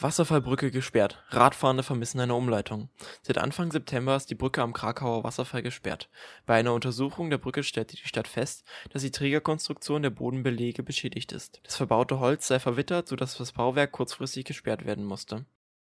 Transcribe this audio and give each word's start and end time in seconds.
Wasserfallbrücke 0.00 0.70
gesperrt. 0.70 1.24
Radfahrende 1.30 1.82
vermissen 1.82 2.20
eine 2.20 2.36
Umleitung. 2.36 2.88
Seit 3.22 3.36
Anfang 3.36 3.72
September 3.72 4.14
ist 4.14 4.30
die 4.30 4.36
Brücke 4.36 4.62
am 4.62 4.72
Krakauer 4.72 5.24
Wasserfall 5.24 5.60
gesperrt. 5.60 6.08
Bei 6.46 6.54
einer 6.54 6.72
Untersuchung 6.72 7.30
der 7.30 7.38
Brücke 7.38 7.64
stellte 7.64 7.96
die 7.96 8.06
Stadt 8.06 8.28
fest, 8.28 8.64
dass 8.90 9.02
die 9.02 9.10
Trägerkonstruktion 9.10 10.02
der 10.02 10.10
Bodenbelege 10.10 10.84
beschädigt 10.84 11.32
ist. 11.32 11.60
Das 11.64 11.74
verbaute 11.74 12.20
Holz 12.20 12.46
sei 12.46 12.60
verwittert, 12.60 13.08
sodass 13.08 13.36
das 13.36 13.50
Bauwerk 13.50 13.90
kurzfristig 13.90 14.44
gesperrt 14.44 14.86
werden 14.86 15.04
musste. 15.04 15.46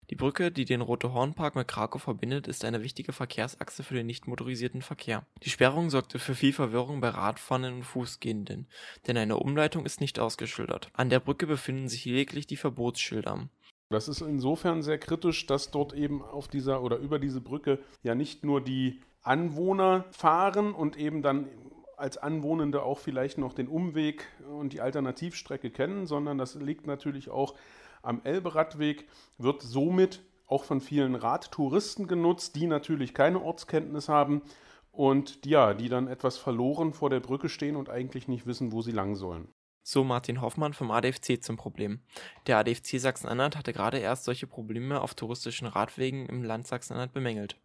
Die 0.10 0.16
Brücke, 0.16 0.54
die 0.54 0.64
den 0.64 0.80
Rote-Horn-Park 0.80 1.58
mit 1.58 1.68
Krakau 1.68 2.00
verbindet, 2.00 2.48
ist 2.48 2.64
eine 2.64 2.82
wichtige 2.82 3.12
Verkehrsachse 3.12 3.84
für 3.84 3.96
den 3.96 4.08
nicht 4.08 4.26
motorisierten 4.26 4.82
Verkehr. 4.82 5.26
Die 5.44 5.50
Sperrung 5.50 5.90
sorgte 5.90 6.18
für 6.18 6.34
viel 6.34 6.54
Verwirrung 6.54 7.02
bei 7.02 7.10
Radfahrenden 7.10 7.74
und 7.74 7.84
Fußgehenden, 7.84 8.68
denn 9.06 9.18
eine 9.18 9.36
Umleitung 9.36 9.86
ist 9.86 10.00
nicht 10.00 10.18
ausgeschildert. 10.18 10.92
An 10.94 11.10
der 11.10 11.20
Brücke 11.20 11.46
befinden 11.46 11.90
sich 11.90 12.06
lediglich 12.06 12.48
die 12.48 12.56
Verbotsschilder. 12.56 13.50
Das 13.90 14.08
ist 14.10 14.22
insofern 14.22 14.82
sehr 14.82 14.98
kritisch, 14.98 15.46
dass 15.46 15.72
dort 15.72 15.94
eben 15.94 16.22
auf 16.22 16.48
dieser 16.48 16.84
oder 16.84 16.98
über 16.98 17.20
diese 17.20 17.40
Brücke 17.40 17.80
ja 18.04 18.16
nicht 18.16 18.44
nur 18.44 18.62
die 18.62 19.02
Anwohner 19.22 20.06
fahren 20.12 20.74
und 20.74 20.98
eben 20.98 21.22
dann 21.22 21.48
als 21.96 22.18
Anwohnende 22.18 22.84
auch 22.84 23.00
vielleicht 23.00 23.38
noch 23.38 23.54
den 23.54 23.68
Umweg 23.68 24.28
und 24.48 24.74
die 24.74 24.82
Alternativstrecke 24.82 25.72
kennen, 25.72 26.06
sondern 26.06 26.38
das 26.38 26.56
liegt 26.56 26.86
natürlich 26.86 27.30
auch 27.30 27.56
am 28.04 28.22
Elberadweg, 28.24 29.08
wird 29.38 29.62
somit 29.62 30.22
auch 30.46 30.64
von 30.64 30.80
vielen 30.80 31.16
Radtouristen 31.16 32.08
genutzt, 32.08 32.56
die 32.56 32.68
natürlich 32.68 33.14
keine 33.14 33.42
Ortskenntnis 33.42 34.10
haben 34.10 34.44
und 34.92 35.46
ja, 35.46 35.74
die 35.74 35.90
dann 35.90 36.08
etwas 36.08 36.38
verloren 36.38 36.94
vor 36.94 37.10
der 37.10 37.20
Brücke 37.20 37.50
stehen 37.50 37.76
und 37.76 37.90
eigentlich 37.90 38.28
nicht 38.28 38.46
wissen, 38.46 38.72
wo 38.72 38.82
sie 38.82 38.92
lang 38.92 39.16
sollen. 39.16 39.48
So 39.90 40.04
Martin 40.04 40.42
Hoffmann 40.42 40.74
vom 40.74 40.92
ADFC 40.92 41.42
zum 41.42 41.56
Problem. 41.56 42.02
Der 42.46 42.58
ADFC 42.58 43.00
Sachsen-Anhalt 43.00 43.56
hatte 43.56 43.72
gerade 43.72 44.00
erst 44.00 44.26
solche 44.26 44.46
Probleme 44.46 45.00
auf 45.00 45.14
touristischen 45.14 45.66
Radwegen 45.66 46.26
im 46.26 46.44
Land 46.44 46.68
Sachsen-Anhalt 46.68 47.14
bemängelt. 47.14 47.56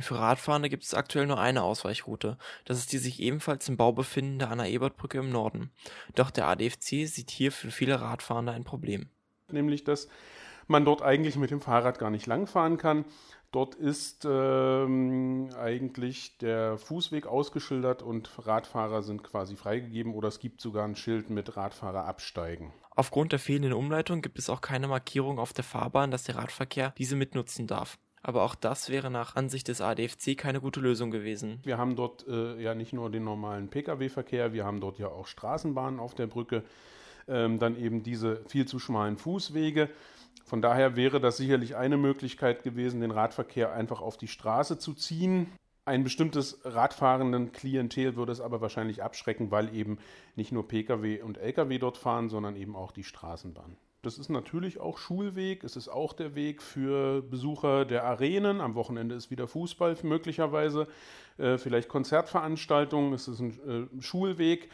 Für 0.00 0.18
Radfahrende 0.18 0.70
gibt 0.70 0.82
es 0.82 0.92
aktuell 0.92 1.28
nur 1.28 1.38
eine 1.38 1.62
Ausweichroute. 1.62 2.36
Das 2.64 2.78
ist 2.78 2.90
die 2.90 2.98
sich 2.98 3.20
ebenfalls 3.20 3.68
im 3.68 3.76
Bau 3.76 3.92
befindende 3.92 4.48
Anna-Ebert-Brücke 4.48 5.18
im 5.18 5.30
Norden. 5.30 5.70
Doch 6.16 6.32
der 6.32 6.48
ADFC 6.48 7.06
sieht 7.06 7.30
hier 7.30 7.52
für 7.52 7.70
viele 7.70 8.00
Radfahrende 8.00 8.50
ein 8.50 8.64
Problem. 8.64 9.08
Nämlich, 9.48 9.84
dass 9.84 10.08
man 10.66 10.84
dort 10.84 11.02
eigentlich 11.02 11.36
mit 11.36 11.52
dem 11.52 11.60
Fahrrad 11.60 12.00
gar 12.00 12.10
nicht 12.10 12.26
langfahren 12.26 12.76
kann. 12.76 13.04
Dort 13.52 13.76
ist 13.76 14.26
ähm, 14.28 15.48
eigentlich 15.68 16.38
der 16.38 16.78
Fußweg 16.78 17.26
ausgeschildert 17.26 18.02
und 18.02 18.30
Radfahrer 18.46 19.02
sind 19.02 19.22
quasi 19.22 19.54
freigegeben 19.54 20.14
oder 20.14 20.28
es 20.28 20.38
gibt 20.38 20.60
sogar 20.62 20.84
ein 20.84 20.96
Schild 20.96 21.28
mit 21.28 21.56
Radfahrer 21.56 22.06
absteigen. 22.06 22.72
Aufgrund 22.96 23.32
der 23.32 23.38
fehlenden 23.38 23.74
Umleitung 23.74 24.22
gibt 24.22 24.38
es 24.38 24.48
auch 24.48 24.62
keine 24.62 24.88
Markierung 24.88 25.38
auf 25.38 25.52
der 25.52 25.64
Fahrbahn, 25.64 26.10
dass 26.10 26.24
der 26.24 26.36
Radverkehr 26.36 26.94
diese 26.96 27.16
mitnutzen 27.16 27.66
darf. 27.66 27.98
Aber 28.22 28.42
auch 28.42 28.54
das 28.54 28.88
wäre 28.88 29.10
nach 29.10 29.36
Ansicht 29.36 29.68
des 29.68 29.80
ADFC 29.80 30.36
keine 30.36 30.60
gute 30.60 30.80
Lösung 30.80 31.10
gewesen. 31.10 31.60
Wir 31.62 31.78
haben 31.78 31.94
dort 31.96 32.26
äh, 32.26 32.60
ja 32.60 32.74
nicht 32.74 32.92
nur 32.92 33.10
den 33.10 33.24
normalen 33.24 33.68
Pkw-Verkehr, 33.68 34.52
wir 34.52 34.64
haben 34.64 34.80
dort 34.80 34.98
ja 34.98 35.08
auch 35.08 35.26
Straßenbahnen 35.26 36.00
auf 36.00 36.14
der 36.14 36.26
Brücke, 36.26 36.64
ähm, 37.28 37.58
dann 37.58 37.78
eben 37.78 38.02
diese 38.02 38.42
viel 38.46 38.66
zu 38.66 38.78
schmalen 38.78 39.16
Fußwege. 39.16 39.88
Von 40.44 40.62
daher 40.62 40.96
wäre 40.96 41.20
das 41.20 41.36
sicherlich 41.36 41.76
eine 41.76 41.96
Möglichkeit 41.98 42.62
gewesen, 42.62 43.00
den 43.00 43.10
Radverkehr 43.10 43.72
einfach 43.72 44.00
auf 44.00 44.16
die 44.16 44.28
Straße 44.28 44.78
zu 44.78 44.94
ziehen. 44.94 45.52
Ein 45.84 46.04
bestimmtes 46.04 46.60
radfahrenden 46.64 47.52
Klientel 47.52 48.16
würde 48.16 48.32
es 48.32 48.40
aber 48.40 48.60
wahrscheinlich 48.60 49.02
abschrecken, 49.02 49.50
weil 49.50 49.74
eben 49.74 49.98
nicht 50.36 50.52
nur 50.52 50.68
Pkw 50.68 51.22
und 51.22 51.38
Lkw 51.38 51.78
dort 51.78 51.96
fahren, 51.96 52.28
sondern 52.28 52.56
eben 52.56 52.76
auch 52.76 52.92
die 52.92 53.04
Straßenbahn. 53.04 53.76
Das 54.02 54.16
ist 54.16 54.28
natürlich 54.28 54.80
auch 54.80 54.96
Schulweg. 54.96 55.64
Es 55.64 55.76
ist 55.76 55.88
auch 55.88 56.12
der 56.12 56.34
Weg 56.34 56.62
für 56.62 57.20
Besucher 57.22 57.84
der 57.84 58.04
Arenen. 58.04 58.60
Am 58.60 58.74
Wochenende 58.74 59.16
ist 59.16 59.30
wieder 59.30 59.48
Fußball 59.48 59.96
möglicherweise, 60.02 60.86
äh, 61.36 61.58
vielleicht 61.58 61.88
Konzertveranstaltungen. 61.88 63.12
Es 63.12 63.26
ist 63.26 63.40
ein 63.40 63.88
äh, 63.98 64.02
Schulweg. 64.02 64.70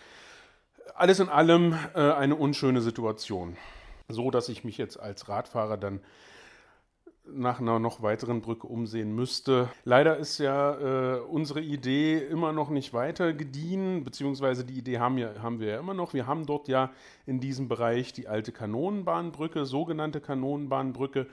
Alles 0.95 1.21
in 1.21 1.29
allem 1.29 1.77
äh, 1.95 2.13
eine 2.13 2.37
unschöne 2.37 2.81
Situation 2.81 3.57
so 4.09 4.31
dass 4.31 4.49
ich 4.49 4.65
mich 4.65 4.79
jetzt 4.79 4.99
als 4.99 5.29
Radfahrer 5.29 5.77
dann 5.77 6.01
nach 7.27 7.59
einer 7.59 7.79
noch 7.79 8.03
weiteren 8.03 8.43
Brücke 8.43 8.67
umsehen 8.67 9.15
müsste. 9.15 9.71
Leider 9.85 10.19
ist 10.19 10.37
ja 10.37 11.15
äh, 11.15 11.21
unsere 11.21 11.63
Idee 11.63 12.19
immer 12.19 12.53
noch 12.53 12.69
nicht 12.69 12.93
weiter 12.93 13.33
gediehen, 13.33 14.05
beziehungsweise 14.05 14.63
die 14.63 14.77
Idee 14.77 14.99
haben, 14.99 15.17
ja, 15.17 15.31
haben 15.43 15.59
wir 15.59 15.69
ja 15.69 15.79
immer 15.79 15.95
noch. 15.95 16.13
Wir 16.13 16.27
haben 16.27 16.45
dort 16.45 16.69
ja 16.69 16.91
in 17.25 17.41
diesem 17.41 17.67
Bereich 17.67 18.13
die 18.13 18.29
alte 18.29 18.53
Kanonenbahnbrücke, 18.53 19.65
sogenannte 19.65 20.21
Kanonenbahnbrücke, 20.21 21.27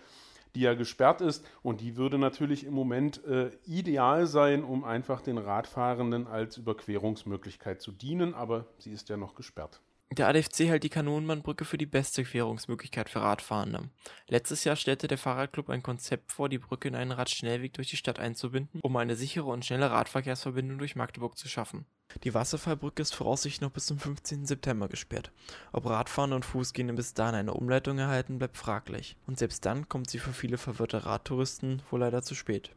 die 0.56 0.62
ja 0.62 0.74
gesperrt 0.74 1.22
ist 1.22 1.46
und 1.64 1.82
die 1.82 1.98
würde 1.98 2.18
natürlich 2.18 2.66
im 2.66 2.74
Moment 2.74 3.24
äh, 3.26 3.52
ideal 3.66 4.28
sein, 4.28 4.64
um 4.64 4.84
einfach 4.84 5.22
den 5.22 5.38
Radfahrenden 5.38 6.28
als 6.28 6.58
Überquerungsmöglichkeit 6.58 7.82
zu 7.82 7.92
dienen, 7.92 8.34
aber 8.34 8.66
sie 8.78 8.92
ist 8.92 9.10
ja 9.10 9.18
noch 9.18 9.36
gesperrt. 9.36 9.82
Der 10.14 10.28
ADFC 10.28 10.68
hält 10.68 10.84
die 10.84 10.90
Kanonenbahnbrücke 10.90 11.64
für 11.64 11.78
die 11.78 11.86
beste 11.86 12.26
Querungsmöglichkeit 12.26 13.08
für 13.08 13.22
Radfahrende. 13.22 13.90
Letztes 14.28 14.66
Jahr 14.66 14.76
stellte 14.76 15.08
der 15.08 15.18
Fahrradclub 15.18 15.70
ein 15.70 15.84
Konzept 15.84 16.34
vor, 16.34 16.50
die 16.50 16.58
Brücke 16.58 16.90
in 16.90 16.96
einen 16.96 17.14
Radschnellweg 17.14 17.72
durch 17.72 17.92
die 17.92 17.96
Stadt 17.96 18.20
einzubinden, 18.20 18.82
um 18.82 18.98
eine 18.98 19.16
sichere 19.16 19.46
und 19.46 19.64
schnelle 19.64 19.90
Radverkehrsverbindung 19.90 20.80
durch 20.80 20.98
Magdeburg 20.98 21.38
zu 21.38 21.48
schaffen. 21.48 21.86
Die 22.26 22.34
Wasserfallbrücke 22.34 23.02
ist 23.02 23.16
voraussichtlich 23.16 23.62
noch 23.62 23.72
bis 23.72 23.86
zum 23.86 24.00
15. 24.00 24.46
September 24.46 24.90
gesperrt. 24.90 25.32
Ob 25.72 25.86
Radfahrende 25.86 26.36
und 26.36 26.44
Fußgehende 26.44 26.94
bis 26.94 27.14
dahin 27.14 27.36
eine 27.36 27.54
Umleitung 27.54 27.98
erhalten, 27.98 28.38
bleibt 28.38 28.58
fraglich. 28.58 29.16
Und 29.28 29.40
selbst 29.40 29.66
dann 29.66 29.88
kommt 29.88 30.10
sie 30.10 30.20
für 30.20 30.34
viele 30.34 30.58
verwirrte 30.58 31.06
Radtouristen 31.06 31.82
wohl 31.90 32.02
leider 32.02 32.22
zu 32.22 32.36
spät. 32.36 32.72